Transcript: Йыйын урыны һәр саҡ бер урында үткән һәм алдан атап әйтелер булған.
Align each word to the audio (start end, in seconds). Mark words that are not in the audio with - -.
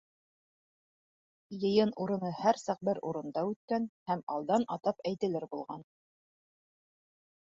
Йыйын 1.63 1.91
урыны 2.05 2.31
һәр 2.39 2.59
саҡ 2.61 2.79
бер 2.89 3.01
урында 3.09 3.43
үткән 3.51 3.85
һәм 4.11 4.23
алдан 4.37 4.67
атап 4.77 5.05
әйтелер 5.11 5.45
булған. 5.53 5.85